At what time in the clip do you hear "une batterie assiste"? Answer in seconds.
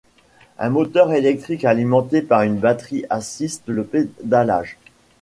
2.41-3.67